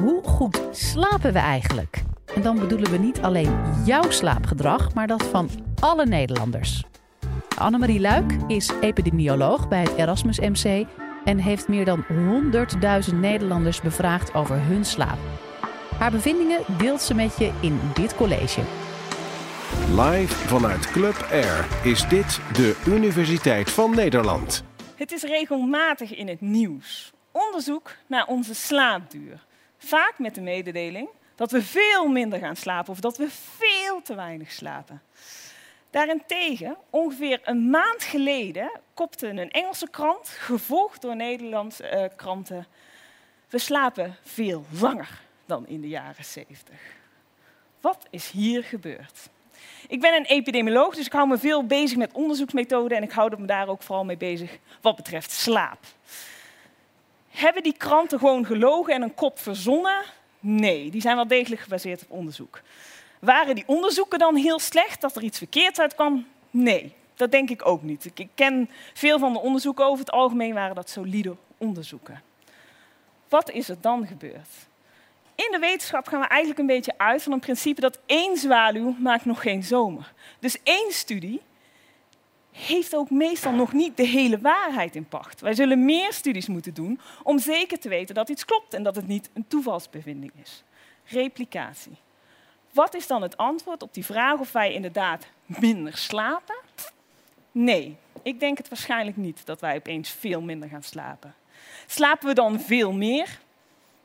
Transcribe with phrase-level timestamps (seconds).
[0.00, 2.02] Hoe goed slapen we eigenlijk?
[2.34, 5.50] En dan bedoelen we niet alleen jouw slaapgedrag, maar dat van
[5.80, 6.84] alle Nederlanders.
[7.58, 10.86] Annemarie Luik is epidemioloog bij het Erasmus MC
[11.24, 12.04] en heeft meer dan
[13.10, 15.18] 100.000 Nederlanders bevraagd over hun slaap.
[15.98, 18.60] Haar bevindingen deelt ze met je in dit college.
[19.90, 24.64] Live vanuit Club Air is dit de Universiteit van Nederland.
[24.94, 27.12] Het is regelmatig in het nieuws.
[27.32, 29.44] Onderzoek naar onze slaapduur.
[29.84, 34.14] Vaak met de mededeling dat we veel minder gaan slapen of dat we veel te
[34.14, 35.02] weinig slapen.
[35.90, 42.66] Daarentegen, ongeveer een maand geleden, kopte een Engelse krant, gevolgd door Nederlandse uh, kranten,
[43.48, 46.74] we slapen veel langer dan in de jaren 70.
[47.80, 49.28] Wat is hier gebeurd?
[49.88, 53.40] Ik ben een epidemioloog, dus ik hou me veel bezig met onderzoeksmethoden en ik hou
[53.40, 55.78] me daar ook vooral mee bezig wat betreft slaap.
[57.34, 60.02] Hebben die kranten gewoon gelogen en een kop verzonnen?
[60.40, 62.60] Nee, die zijn wel degelijk gebaseerd op onderzoek.
[63.18, 66.26] Waren die onderzoeken dan heel slecht, dat er iets verkeerds uitkwam?
[66.50, 68.10] Nee, dat denk ik ook niet.
[68.14, 72.22] Ik ken veel van de onderzoeken, over het algemeen waren dat solide onderzoeken.
[73.28, 74.48] Wat is er dan gebeurd?
[75.34, 78.94] In de wetenschap gaan we eigenlijk een beetje uit van een principe dat één zwaluw
[78.98, 80.12] maakt nog geen zomer.
[80.38, 81.40] Dus één studie
[82.54, 85.40] heeft ook meestal nog niet de hele waarheid in pacht.
[85.40, 88.96] Wij zullen meer studies moeten doen om zeker te weten dat iets klopt en dat
[88.96, 90.62] het niet een toevalsbevinding is.
[91.04, 91.96] Replicatie.
[92.72, 96.56] Wat is dan het antwoord op die vraag of wij inderdaad minder slapen?
[97.52, 101.34] Nee, ik denk het waarschijnlijk niet dat wij opeens veel minder gaan slapen.
[101.86, 103.38] Slapen we dan veel meer?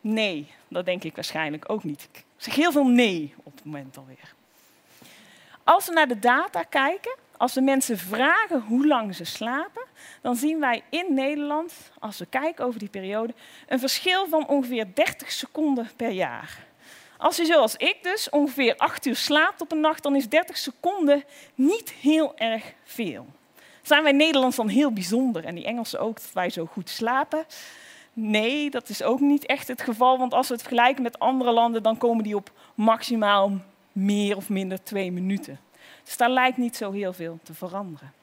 [0.02, 2.10] Nee, dat denk ik waarschijnlijk ook niet.
[2.12, 4.34] Ik zeg heel veel nee op het moment alweer.
[5.70, 9.84] Als we naar de data kijken, als we mensen vragen hoe lang ze slapen,
[10.22, 13.34] dan zien wij in Nederland, als we kijken over die periode,
[13.68, 16.66] een verschil van ongeveer 30 seconden per jaar.
[17.18, 20.58] Als je zoals ik dus ongeveer 8 uur slaapt op een nacht, dan is 30
[20.58, 21.24] seconden
[21.56, 23.26] niet heel erg veel.
[23.82, 27.46] Zijn wij Nederlands dan heel bijzonder en die Engelsen ook, dat wij zo goed slapen?
[28.14, 31.52] Nee, dat is ook niet echt het geval, want als we het vergelijken met andere
[31.52, 33.52] landen, dan komen die op maximaal
[34.00, 35.60] meer of minder twee minuten.
[36.04, 38.14] Dus daar lijkt niet zo heel veel te veranderen.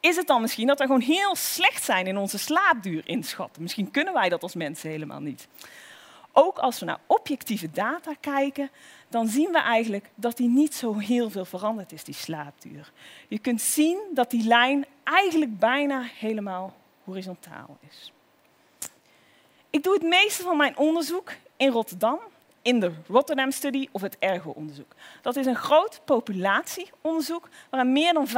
[0.00, 3.62] Is het dan misschien dat we gewoon heel slecht zijn in onze slaapduur inschatten?
[3.62, 5.48] Misschien kunnen wij dat als mensen helemaal niet.
[6.32, 8.70] Ook als we naar objectieve data kijken,
[9.08, 12.92] dan zien we eigenlijk dat die niet zo heel veel veranderd is, die slaapduur.
[13.28, 18.12] Je kunt zien dat die lijn eigenlijk bijna helemaal horizontaal is.
[19.70, 22.18] Ik doe het meeste van mijn onderzoek in Rotterdam,
[22.62, 24.94] in de Rotterdam Study of het Ergo-onderzoek.
[25.22, 28.28] Dat is een groot populatieonderzoek waaraan meer dan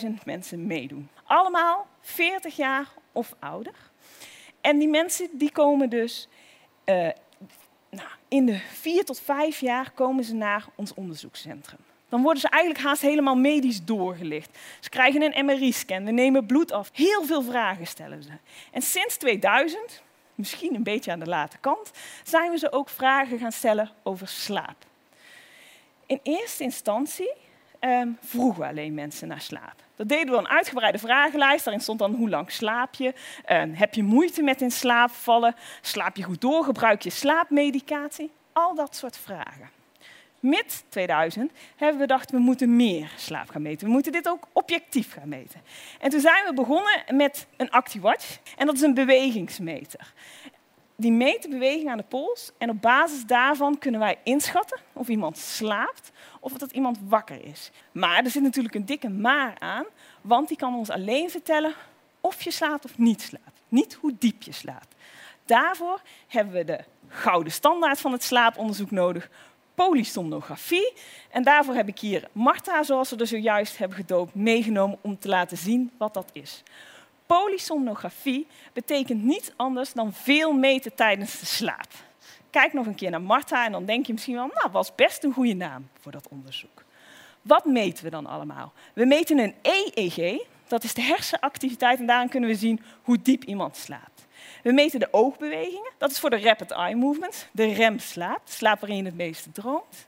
[0.00, 1.08] 15.000 mensen meedoen.
[1.24, 3.74] Allemaal 40 jaar of ouder.
[4.60, 6.28] En die mensen die komen dus
[6.84, 7.08] uh,
[7.90, 11.80] nou, in de vier tot vijf jaar komen ze naar ons onderzoekscentrum.
[12.08, 14.58] Dan worden ze eigenlijk haast helemaal medisch doorgelicht.
[14.80, 16.90] Ze krijgen een MRI-scan, we nemen bloed af.
[16.92, 18.30] Heel veel vragen stellen ze.
[18.70, 20.02] En sinds 2000
[20.34, 21.90] misschien een beetje aan de late kant,
[22.22, 24.76] zijn we ze ook vragen gaan stellen over slaap.
[26.06, 27.32] In eerste instantie
[27.80, 29.74] um, vroegen we alleen mensen naar slaap.
[29.96, 31.64] Dat deden we een uitgebreide vragenlijst.
[31.64, 33.14] Daarin stond dan hoe lang slaap je?
[33.48, 35.54] Um, heb je moeite met in slaap vallen?
[35.80, 36.64] Slaap je goed door?
[36.64, 38.30] Gebruik je slaapmedicatie?
[38.52, 39.81] Al dat soort vragen
[40.42, 43.86] mid 2000 hebben we gedacht, we moeten meer slaap gaan meten.
[43.86, 45.60] We moeten dit ook objectief gaan meten.
[46.00, 48.38] En toen zijn we begonnen met een ActiWatch.
[48.56, 50.12] En dat is een bewegingsmeter.
[50.96, 52.50] Die meet de beweging aan de pols.
[52.58, 57.70] En op basis daarvan kunnen wij inschatten of iemand slaapt of dat iemand wakker is.
[57.92, 59.84] Maar er zit natuurlijk een dikke maar aan,
[60.20, 61.74] want die kan ons alleen vertellen
[62.20, 63.60] of je slaapt of niet slaapt.
[63.68, 64.94] Niet hoe diep je slaapt.
[65.44, 69.30] Daarvoor hebben we de gouden standaard van het slaaponderzoek nodig
[69.74, 70.92] polysomnografie.
[71.30, 75.28] En daarvoor heb ik hier Marta, zoals we er zojuist hebben gedoopt, meegenomen om te
[75.28, 76.62] laten zien wat dat is.
[77.26, 81.88] Polysomnografie betekent niets anders dan veel meten tijdens de slaap.
[82.50, 85.24] Kijk nog een keer naar Marta en dan denk je misschien wel, nou, was best
[85.24, 86.84] een goede naam voor dat onderzoek.
[87.42, 88.72] Wat meten we dan allemaal?
[88.94, 93.44] We meten een EEG, dat is de hersenactiviteit en daarin kunnen we zien hoe diep
[93.44, 94.21] iemand slaapt.
[94.62, 95.90] We meten de oogbewegingen.
[95.98, 99.52] Dat is voor de rapid eye movement, de remslaap, de slaap waarin je het meeste
[99.52, 100.06] droomt.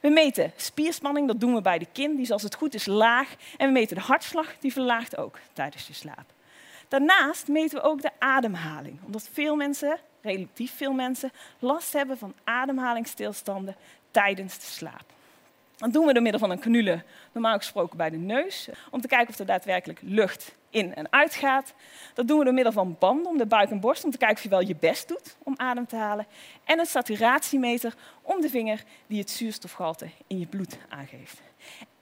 [0.00, 2.86] We meten spierspanning, dat doen we bij de kin, die is als het goed is
[2.86, 3.34] laag.
[3.56, 6.32] En we meten de hartslag, die verlaagt ook tijdens je slaap.
[6.88, 12.34] Daarnaast meten we ook de ademhaling, omdat veel mensen, relatief veel mensen, last hebben van
[12.44, 13.76] ademhalingsstilstanden
[14.10, 15.16] tijdens de slaap.
[15.78, 17.02] Dat doen we door middel van een canule,
[17.32, 21.34] normaal gesproken bij de neus, om te kijken of er daadwerkelijk lucht in en uit
[21.34, 21.74] gaat.
[22.14, 24.36] Dat doen we door middel van banden om de buik en borst, om te kijken
[24.36, 26.26] of je wel je best doet om adem te halen.
[26.64, 31.40] En een saturatiemeter om de vinger die het zuurstofgehalte in je bloed aangeeft.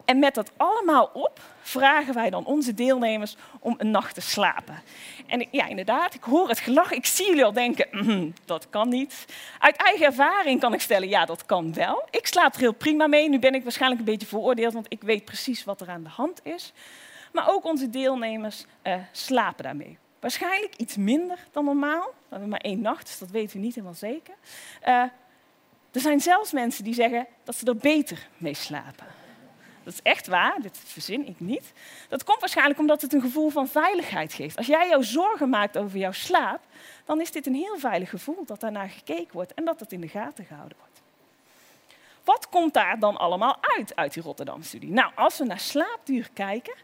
[0.07, 4.83] En met dat allemaal op vragen wij dan onze deelnemers om een nacht te slapen.
[5.27, 6.93] En ja, inderdaad, ik hoor het gelach.
[6.93, 9.27] Ik zie jullie al denken, mm, dat kan niet.
[9.59, 12.09] Uit eigen ervaring kan ik stellen, ja, dat kan wel.
[12.11, 13.29] Ik slaap er heel prima mee.
[13.29, 16.09] Nu ben ik waarschijnlijk een beetje veroordeeld, want ik weet precies wat er aan de
[16.09, 16.73] hand is.
[17.33, 19.99] Maar ook onze deelnemers uh, slapen daarmee.
[20.21, 22.05] Waarschijnlijk iets minder dan normaal.
[22.05, 24.35] We hebben maar één nacht, dus dat weten we niet helemaal zeker.
[24.89, 25.03] Uh,
[25.93, 29.07] er zijn zelfs mensen die zeggen dat ze er beter mee slapen.
[29.87, 31.73] Dat is echt waar, dit verzin ik niet.
[32.09, 34.57] Dat komt waarschijnlijk omdat het een gevoel van veiligheid geeft.
[34.57, 36.61] Als jij jou zorgen maakt over jouw slaap,
[37.05, 40.01] dan is dit een heel veilig gevoel dat daarnaar gekeken wordt en dat het in
[40.01, 41.03] de gaten gehouden wordt.
[42.25, 44.91] Wat komt daar dan allemaal uit, uit die Rotterdam-studie?
[44.91, 46.75] Nou, als we naar slaapduur kijken,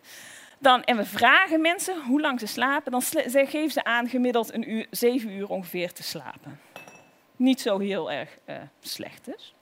[0.59, 4.71] dan, en we vragen mensen hoe lang ze slapen, dan geven ze aan gemiddeld een
[4.71, 6.61] uur, zeven uur ongeveer te slapen.
[7.37, 9.55] Niet zo heel erg uh, slecht dus.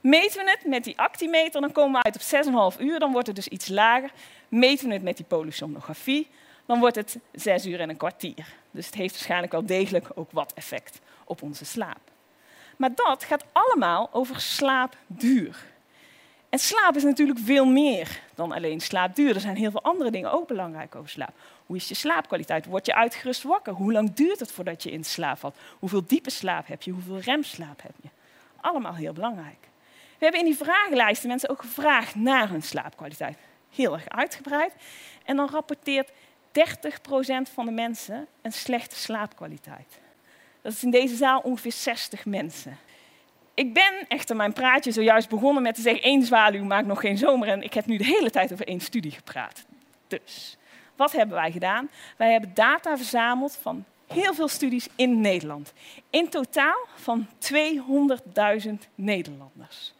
[0.00, 3.26] Meten we het met die actimeter, dan komen we uit op 6,5 uur, dan wordt
[3.26, 4.10] het dus iets lager.
[4.48, 6.28] Meten we het met die polysomnografie,
[6.66, 8.54] dan wordt het 6 uur en een kwartier.
[8.70, 12.00] Dus het heeft waarschijnlijk wel degelijk ook wat effect op onze slaap.
[12.76, 15.68] Maar dat gaat allemaal over slaapduur.
[16.48, 19.34] En slaap is natuurlijk veel meer dan alleen slaapduur.
[19.34, 21.32] Er zijn heel veel andere dingen ook belangrijk over slaap.
[21.66, 22.66] Hoe is je slaapkwaliteit?
[22.66, 23.72] Word je uitgerust wakker?
[23.72, 25.56] Hoe lang duurt het voordat je in slaap valt?
[25.78, 26.90] Hoeveel diepe slaap heb je?
[26.90, 28.08] Hoeveel remslaap heb je?
[28.60, 29.69] Allemaal heel belangrijk.
[30.20, 33.38] We hebben in die vragenlijsten mensen ook gevraagd naar hun slaapkwaliteit.
[33.74, 34.72] Heel erg uitgebreid.
[35.24, 36.12] En dan rapporteert 30%
[37.52, 40.00] van de mensen een slechte slaapkwaliteit.
[40.62, 42.78] Dat is in deze zaal ongeveer 60 mensen.
[43.54, 47.18] Ik ben echter mijn praatje zojuist begonnen met te zeggen: één zwaluw maakt nog geen
[47.18, 47.48] zomer.
[47.48, 49.64] En ik heb nu de hele tijd over één studie gepraat.
[50.06, 50.56] Dus,
[50.96, 51.90] wat hebben wij gedaan?
[52.16, 55.72] Wij hebben data verzameld van heel veel studies in Nederland.
[56.10, 57.26] In totaal van
[58.66, 59.92] 200.000 Nederlanders.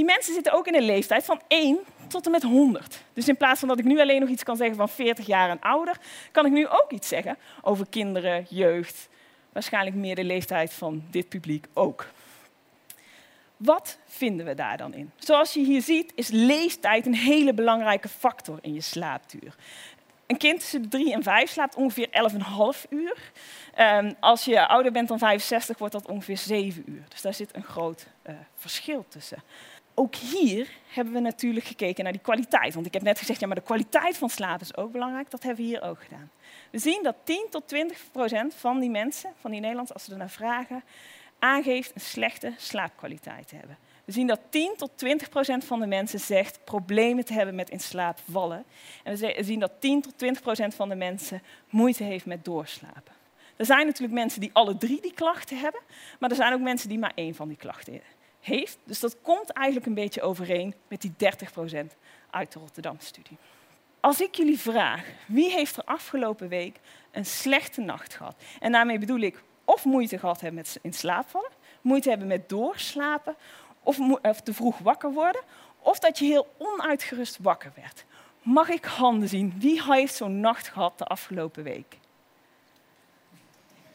[0.00, 3.02] Die mensen zitten ook in een leeftijd van 1 tot en met 100.
[3.12, 5.50] Dus in plaats van dat ik nu alleen nog iets kan zeggen van 40 jaar
[5.50, 5.96] en ouder,
[6.32, 9.08] kan ik nu ook iets zeggen over kinderen, jeugd,
[9.52, 12.06] waarschijnlijk meer de leeftijd van dit publiek ook.
[13.56, 15.10] Wat vinden we daar dan in?
[15.16, 19.54] Zoals je hier ziet is leeftijd een hele belangrijke factor in je slaapduur.
[20.26, 22.08] Een kind tussen de 3 en 5 slaapt ongeveer
[22.84, 23.32] 11,5 uur.
[23.78, 27.04] Um, als je ouder bent dan 65 wordt dat ongeveer 7 uur.
[27.08, 29.42] Dus daar zit een groot uh, verschil tussen
[30.00, 32.74] ook hier hebben we natuurlijk gekeken naar die kwaliteit.
[32.74, 35.30] Want ik heb net gezegd, ja, maar de kwaliteit van slaap is ook belangrijk.
[35.30, 36.30] Dat hebben we hier ook gedaan.
[36.70, 40.12] We zien dat 10 tot 20 procent van die mensen, van die Nederlanders, als ze
[40.12, 40.82] ernaar vragen,
[41.38, 43.78] aangeeft een slechte slaapkwaliteit te hebben.
[44.04, 47.70] We zien dat 10 tot 20 procent van de mensen zegt problemen te hebben met
[47.70, 48.64] in slaap vallen.
[49.04, 53.12] En we zien dat 10 tot 20 procent van de mensen moeite heeft met doorslapen.
[53.56, 55.80] Er zijn natuurlijk mensen die alle drie die klachten hebben,
[56.18, 58.78] maar er zijn ook mensen die maar één van die klachten hebben heeft.
[58.84, 61.96] Dus dat komt eigenlijk een beetje overeen met die 30%
[62.30, 63.36] uit de Rotterdam-studie.
[64.00, 68.42] Als ik jullie vraag, wie heeft er afgelopen week een slechte nacht gehad?
[68.60, 71.50] En daarmee bedoel ik of moeite gehad hebben met in slaap vallen,
[71.80, 73.36] moeite hebben met doorslapen,
[73.82, 75.42] of, of te vroeg wakker worden,
[75.78, 78.04] of dat je heel onuitgerust wakker werd.
[78.42, 79.54] Mag ik handen zien?
[79.58, 81.98] Wie heeft zo'n nacht gehad de afgelopen week?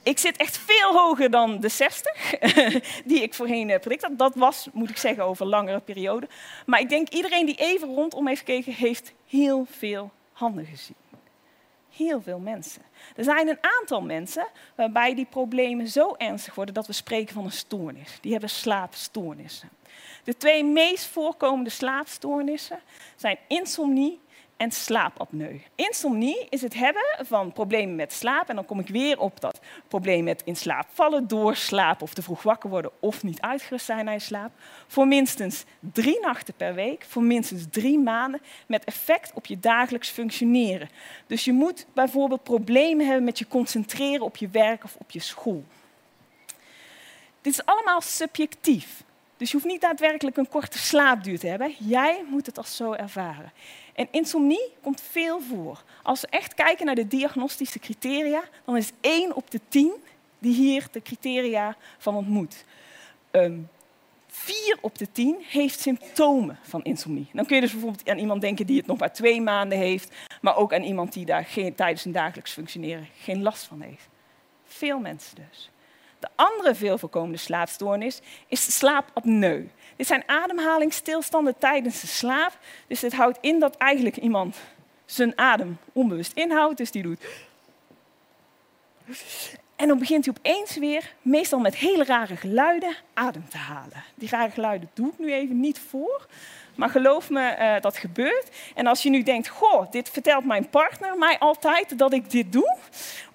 [0.05, 2.33] Ik zit echt veel hoger dan de 60
[3.05, 4.17] die ik voorheen uh, predikt had.
[4.17, 6.27] Dat was, moet ik zeggen, over langere periode.
[6.65, 10.95] Maar ik denk iedereen die even rondom heeft gekeken, heeft heel veel handen gezien.
[11.89, 12.81] Heel veel mensen.
[13.15, 17.45] Er zijn een aantal mensen waarbij die problemen zo ernstig worden dat we spreken van
[17.45, 18.17] een stoornis.
[18.21, 19.69] Die hebben slaapstoornissen.
[20.23, 22.79] De twee meest voorkomende slaapstoornissen
[23.15, 24.19] zijn insomnie
[24.57, 25.61] en slaapapneu.
[25.75, 28.49] Insomnie is het hebben van problemen met slaap.
[28.49, 32.21] En dan kom ik weer op dat probleem met in slaap vallen, doorslapen of te
[32.21, 34.51] vroeg wakker worden of niet uitgerust zijn naar je slaap.
[34.87, 40.09] Voor minstens drie nachten per week, voor minstens drie maanden, met effect op je dagelijks
[40.09, 40.89] functioneren.
[41.27, 45.19] Dus je moet bijvoorbeeld problemen hebben met je concentreren op je werk of op je
[45.19, 45.63] school.
[47.41, 49.03] Dit is allemaal subjectief.
[49.37, 51.75] Dus je hoeft niet daadwerkelijk een korte slaapduur te hebben.
[51.79, 53.51] Jij moet het als zo ervaren.
[53.93, 55.83] En insomnie komt veel voor.
[56.03, 59.93] Als we echt kijken naar de diagnostische criteria, dan is 1 op de 10
[60.39, 62.65] die hier de criteria van ontmoet.
[63.31, 63.69] Um,
[64.27, 67.27] 4 op de 10 heeft symptomen van insomnie.
[67.33, 70.15] Dan kun je dus bijvoorbeeld aan iemand denken die het nog maar twee maanden heeft,
[70.41, 74.07] maar ook aan iemand die daar geen, tijdens zijn dagelijks functioneren geen last van heeft.
[74.63, 75.69] Veel mensen dus.
[76.19, 79.69] De andere veel voorkomende slaapstoornis is slaapapneu.
[79.95, 82.57] Dit zijn ademhalingsstilstanden tijdens de slaap.
[82.87, 84.57] Dus dit houdt in dat eigenlijk iemand
[85.05, 86.77] zijn adem onbewust inhoudt.
[86.77, 87.25] Dus die doet.
[89.75, 94.03] En dan begint hij opeens weer, meestal met hele rare geluiden, adem te halen.
[94.15, 96.27] Die rare geluiden doe ik nu even niet voor.
[96.75, 98.49] Maar geloof me, uh, dat gebeurt.
[98.75, 102.51] En als je nu denkt, goh, dit vertelt mijn partner mij altijd dat ik dit
[102.51, 102.77] doe.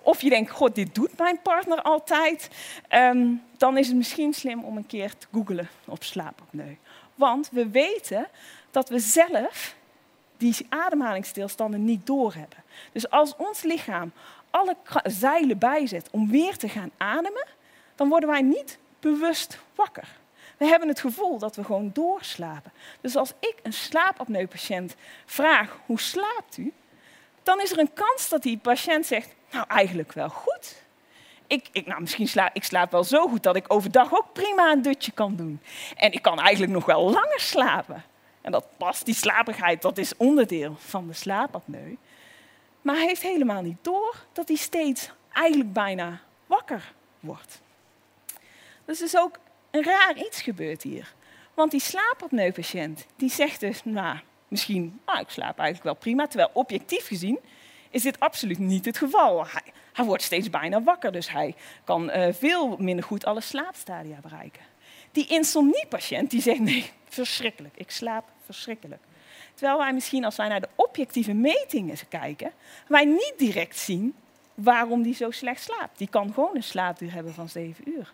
[0.02, 2.48] Of je denkt, goh, dit doet mijn partner altijd.
[2.94, 6.76] Um, dan is het misschien slim om een keer te googlen op slaapapneu.
[7.14, 8.28] Want we weten
[8.70, 9.74] dat we zelf
[10.36, 12.64] die ademhalingsstilstanden niet doorhebben.
[12.92, 14.12] Dus als ons lichaam
[14.50, 17.46] alle zeilen bijzet om weer te gaan ademen,
[17.94, 20.18] dan worden wij niet bewust wakker.
[20.56, 22.72] We hebben het gevoel dat we gewoon doorslapen.
[23.00, 26.72] Dus als ik een slaapapneupatiënt vraag, hoe slaapt u?
[27.42, 30.82] Dan is er een kans dat die patiënt zegt, nou eigenlijk wel goed.
[31.46, 34.72] Ik, ik, nou, misschien slaap ik slaap wel zo goed dat ik overdag ook prima
[34.72, 35.60] een dutje kan doen.
[35.96, 38.04] En ik kan eigenlijk nog wel langer slapen.
[38.40, 41.96] En dat past, die slaperigheid, dat is onderdeel van de slaapapneu.
[42.82, 47.60] Maar hij heeft helemaal niet door dat hij steeds eigenlijk bijna wakker wordt.
[48.84, 49.38] Dus is ook
[49.70, 51.14] een raar iets gebeurt hier.
[51.54, 56.26] Want die slaapapneupatiënt, die zegt dus, nou, misschien, nou, ik slaap eigenlijk wel prima.
[56.26, 57.38] Terwijl objectief gezien
[57.90, 59.46] is dit absoluut niet het geval.
[59.46, 61.54] Hij, hij wordt steeds bijna wakker, dus hij
[61.84, 64.62] kan uh, veel minder goed alle slaapstadia bereiken.
[65.12, 69.02] Die insomniepatiënt, die zegt, nee, verschrikkelijk, ik slaap verschrikkelijk.
[69.54, 72.52] Terwijl wij misschien, als wij naar de objectieve metingen kijken,
[72.88, 74.14] wij niet direct zien
[74.54, 75.98] waarom die zo slecht slaapt.
[75.98, 78.12] Die kan gewoon een slaapuur hebben van 7 uur.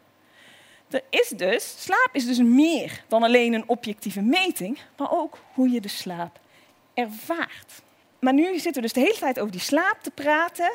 [0.90, 5.70] Er is dus, slaap is dus meer dan alleen een objectieve meting, maar ook hoe
[5.70, 6.38] je de slaap
[6.94, 7.82] ervaart.
[8.18, 10.72] Maar nu zitten we dus de hele tijd over die slaap te praten.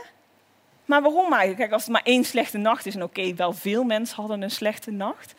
[0.85, 1.57] Maar waarom eigenlijk?
[1.57, 4.51] Kijk, als het maar één slechte nacht is, en oké, wel veel mensen hadden een
[4.51, 5.33] slechte nacht.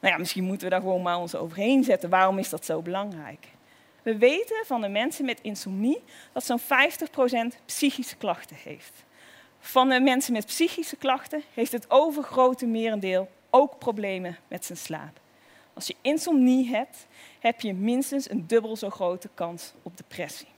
[0.00, 2.10] Nou ja, misschien moeten we daar gewoon maar ons overheen zetten.
[2.10, 3.46] Waarom is dat zo belangrijk?
[4.02, 6.02] We weten van de mensen met insomnie
[6.32, 6.64] dat zo'n 50%
[7.66, 9.04] psychische klachten heeft.
[9.60, 15.20] Van de mensen met psychische klachten heeft het overgrote merendeel ook problemen met zijn slaap.
[15.74, 17.06] Als je insomnie hebt,
[17.38, 20.48] heb je minstens een dubbel zo grote kans op depressie.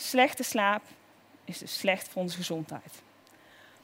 [0.00, 0.82] Slechte slaap
[1.44, 3.02] is dus slecht voor onze gezondheid.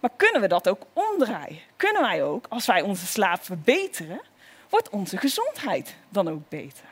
[0.01, 1.59] Maar kunnen we dat ook omdraaien?
[1.77, 4.21] Kunnen wij ook, als wij onze slaap verbeteren,
[4.69, 6.85] wordt onze gezondheid dan ook beter?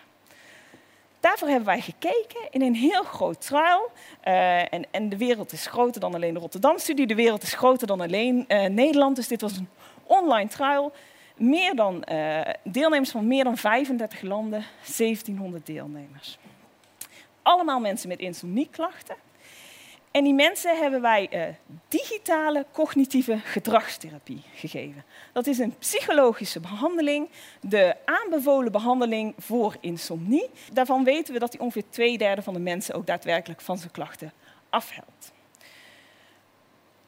[1.20, 3.90] Daarvoor hebben wij gekeken in een heel groot trial.
[4.24, 7.06] Uh, en, en, de wereld is groter dan alleen de Rotterdam-studie.
[7.06, 9.16] De wereld is groter dan alleen uh, Nederland.
[9.16, 9.68] Dus dit was een
[10.02, 10.92] online trial.
[11.36, 14.64] Meer dan, uh, deelnemers van meer dan 35 landen,
[14.96, 16.38] 1700 deelnemers.
[17.42, 19.16] Allemaal mensen met insomnieklachten.
[20.11, 21.54] En die mensen hebben wij uh,
[21.88, 25.04] digitale cognitieve gedragstherapie gegeven.
[25.32, 27.28] Dat is een psychologische behandeling,
[27.61, 30.50] de aanbevolen behandeling voor insomnie.
[30.72, 33.90] Daarvan weten we dat die ongeveer twee derde van de mensen ook daadwerkelijk van zijn
[33.90, 34.32] klachten
[34.70, 35.32] afhelpt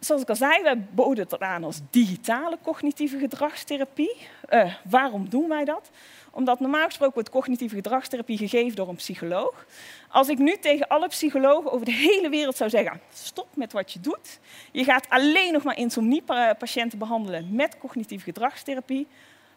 [0.04, 4.16] zoals ik al zei, we boden het aan als digitale cognitieve gedragstherapie.
[4.50, 5.90] Uh, waarom doen wij dat?
[6.30, 9.66] Omdat normaal gesproken wordt cognitieve gedragstherapie gegeven door een psycholoog.
[10.08, 13.92] Als ik nu tegen alle psychologen over de hele wereld zou zeggen: stop met wat
[13.92, 14.38] je doet.
[14.72, 19.06] Je gaat alleen nog maar insomniepatiënten behandelen met cognitieve gedragstherapie.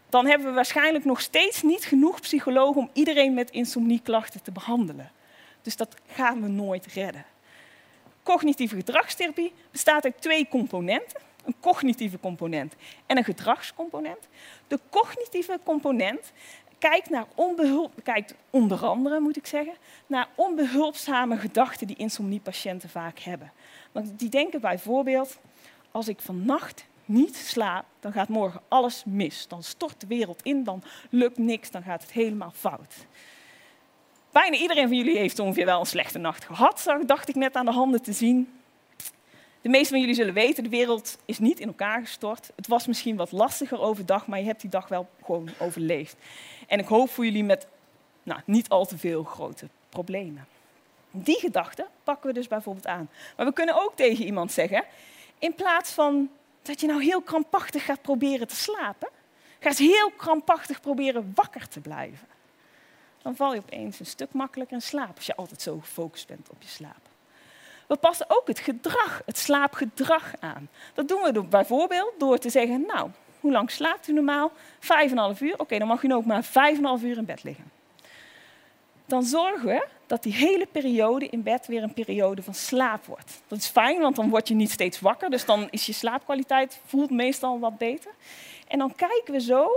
[0.10, 5.12] Dan hebben we waarschijnlijk nog steeds niet genoeg psychologen om iedereen met insomnieklachten te behandelen.
[5.62, 7.26] Dus dat gaan we nooit redden.
[8.28, 11.22] Cognitieve gedragstherapie bestaat uit twee componenten.
[11.46, 14.28] Een cognitieve component en een gedragscomponent.
[14.68, 16.32] De cognitieve component
[16.78, 17.26] kijkt, naar
[18.04, 19.74] kijkt onder andere, moet ik zeggen,
[20.08, 23.52] naar onbehulpzame gedachten die insomniepatiënten vaak hebben.
[23.92, 25.40] Want die denken bijvoorbeeld,
[25.92, 29.48] als ik vannacht niet slaap, dan gaat morgen alles mis.
[29.48, 32.96] Dan stort de wereld in, dan lukt niks, dan gaat het helemaal fout.
[34.38, 37.66] Bijna iedereen van jullie heeft ongeveer wel een slechte nacht gehad, dacht ik net aan
[37.66, 38.60] de handen te zien.
[39.62, 42.52] De meesten van jullie zullen weten, de wereld is niet in elkaar gestort.
[42.56, 46.16] Het was misschien wat lastiger overdag, maar je hebt die dag wel gewoon overleefd.
[46.68, 47.68] En ik hoop voor jullie met
[48.24, 50.48] nou, niet al te veel grote problemen.
[51.12, 53.10] Die gedachte pakken we dus bijvoorbeeld aan.
[53.38, 54.84] Maar we kunnen ook tegen iemand zeggen,
[55.40, 56.30] in plaats van
[56.62, 59.10] dat je nou heel krampachtig gaat proberen te slapen,
[59.60, 62.36] ga eens heel krampachtig proberen wakker te blijven
[63.28, 66.50] dan val je opeens een stuk makkelijker in slaap als je altijd zo gefocust bent
[66.50, 67.02] op je slaap.
[67.88, 70.70] We passen ook het gedrag, het slaapgedrag aan.
[70.94, 74.52] Dat doen we bijvoorbeeld door te zeggen, nou, hoe lang slaapt u normaal?
[74.80, 75.60] Vijf en een half uur.
[75.60, 77.72] Oké, dan mag u ook maar vijf en een half uur in bed liggen.
[79.06, 83.42] dan zorgen we dat die hele periode in bed weer een periode van slaap wordt.
[83.48, 86.80] Dat is fijn, want dan word je niet steeds wakker, dus dan is je slaapkwaliteit
[86.86, 88.12] voelt meestal wat beter.
[88.68, 89.70] En dan kijken we zo,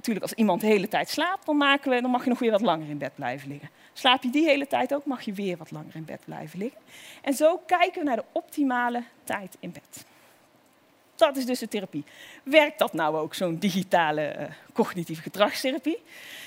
[0.00, 2.50] natuurlijk als iemand de hele tijd slaapt, dan, maken we, dan mag je nog weer
[2.50, 3.70] wat langer in bed blijven liggen.
[3.92, 6.80] Slaap je die hele tijd ook, mag je weer wat langer in bed blijven liggen.
[7.22, 10.04] En zo kijken we naar de optimale tijd in bed.
[11.16, 12.04] Dat is dus de therapie.
[12.42, 15.98] Werkt dat nou ook, zo'n digitale uh, cognitieve gedragstherapie?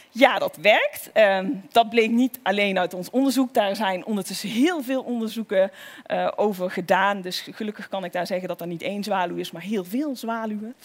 [0.10, 1.10] Ja, dat werkt.
[1.14, 1.40] Uh,
[1.72, 3.54] dat bleek niet alleen uit ons onderzoek.
[3.54, 5.72] Daar zijn ondertussen heel veel onderzoeken
[6.08, 7.22] uh, over gedaan.
[7.22, 10.16] Dus gelukkig kan ik daar zeggen dat er niet één zwaluw is, maar heel veel
[10.16, 10.76] zwaluwen.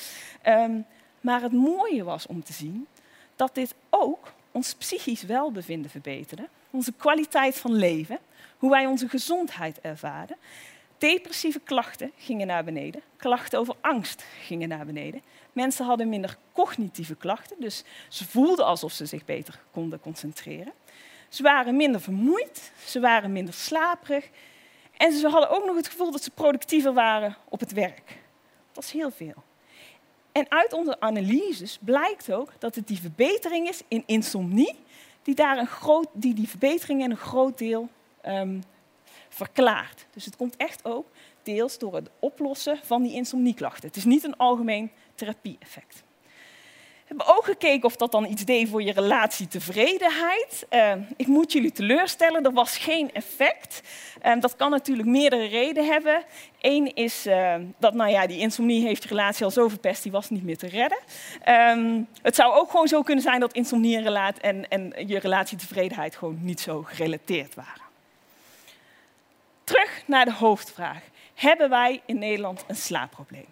[0.47, 0.85] Um,
[1.21, 2.87] maar het mooie was om te zien
[3.37, 8.19] dat dit ook ons psychisch welbevinden verbeterde, onze kwaliteit van leven,
[8.59, 10.37] hoe wij onze gezondheid ervaren.
[10.99, 15.23] Depressieve klachten gingen naar beneden, klachten over angst gingen naar beneden.
[15.53, 20.73] Mensen hadden minder cognitieve klachten, dus ze voelden alsof ze zich beter konden concentreren.
[21.29, 24.29] Ze waren minder vermoeid, ze waren minder slaperig
[24.97, 28.19] en ze hadden ook nog het gevoel dat ze productiever waren op het werk.
[28.73, 29.45] Dat is heel veel.
[30.39, 34.75] En uit onze analyses blijkt ook dat het die verbetering is in insomnie,
[35.23, 37.89] die, daar een groot, die, die verbetering in een groot deel
[38.27, 38.63] um,
[39.29, 40.07] verklaart.
[40.11, 41.07] Dus het komt echt ook
[41.43, 43.87] deels door het oplossen van die insomnieklachten.
[43.87, 46.03] Het is niet een algemeen therapie-effect.
[47.09, 50.67] Hebben ook gekeken of dat dan iets deed voor je relatietevredenheid.
[50.71, 53.83] Uh, ik moet jullie teleurstellen, er was geen effect.
[54.27, 56.23] Uh, dat kan natuurlijk meerdere redenen hebben.
[56.61, 60.13] Eén is uh, dat nou ja, die insomnie heeft je relatie al zo verpest, die
[60.13, 60.99] was niet meer te redden.
[61.79, 66.17] Um, het zou ook gewoon zo kunnen zijn dat insomnie en, en, en je relatietevredenheid
[66.17, 67.83] gewoon niet zo gerelateerd waren.
[69.65, 71.03] Terug naar de hoofdvraag.
[71.35, 73.47] Hebben wij in Nederland een slaapprobleem?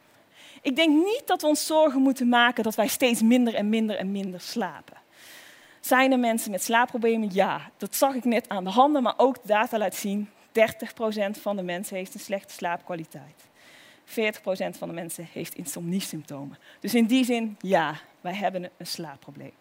[0.66, 3.96] Ik denk niet dat we ons zorgen moeten maken dat wij steeds minder en minder
[3.96, 4.96] en minder slapen.
[5.80, 7.28] Zijn er mensen met slaapproblemen?
[7.32, 10.60] Ja, dat zag ik net aan de handen, maar ook de data laat zien, 30%
[11.40, 13.44] van de mensen heeft een slechte slaapkwaliteit.
[14.04, 16.58] 40% van de mensen heeft insomniesymptomen.
[16.80, 19.52] Dus in die zin, ja, wij hebben een slaapprobleem.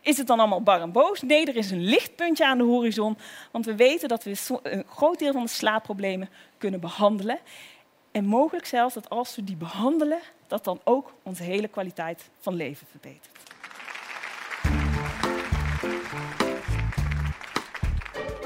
[0.00, 1.22] Is het dan allemaal bar en boos?
[1.22, 3.18] Nee, er is een lichtpuntje aan de horizon,
[3.50, 7.38] want we weten dat we een groot deel van de slaapproblemen kunnen behandelen.
[8.16, 12.54] En mogelijk zelfs dat als we die behandelen, dat dan ook onze hele kwaliteit van
[12.54, 13.28] leven verbetert.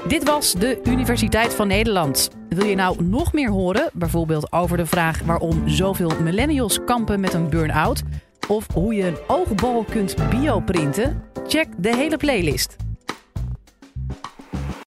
[0.07, 2.29] Dit was de Universiteit van Nederland.
[2.49, 7.33] Wil je nou nog meer horen, bijvoorbeeld over de vraag waarom zoveel millennials kampen met
[7.33, 8.01] een burn-out?
[8.47, 11.23] Of hoe je een oogbal kunt bioprinten?
[11.47, 12.75] Check de hele playlist.